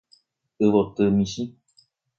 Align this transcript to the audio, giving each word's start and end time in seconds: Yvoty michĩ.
Yvoty 0.65 1.05
michĩ. 1.15 1.43